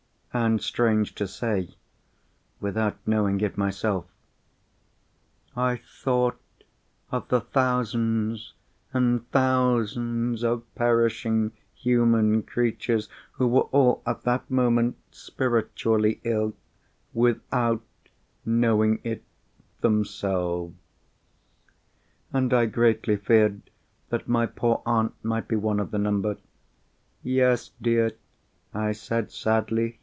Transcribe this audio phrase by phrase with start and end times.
[0.33, 1.75] "And, strange to say,
[2.61, 4.05] without knowing it myself."
[5.57, 6.39] I thought
[7.11, 8.53] of the thousands
[8.93, 16.53] and thousands of perishing human creatures who were all at that moment spiritually ill,
[17.13, 17.83] without
[18.45, 19.25] knowing it
[19.81, 20.73] themselves.
[22.31, 23.63] And I greatly feared
[24.07, 26.37] that my poor aunt might be one of the number.
[27.21, 28.11] "Yes, dear,"
[28.73, 29.97] I said, sadly.